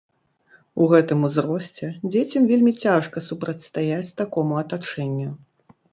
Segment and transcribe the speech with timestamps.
[0.85, 5.29] У гэтым узросце дзецям вельмі цяжка супрацьстаяць такому атачэнню.